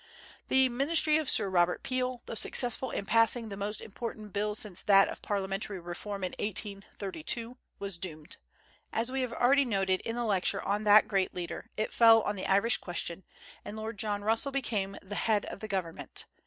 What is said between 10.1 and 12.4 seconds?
the Lecture on that great leader, it fell on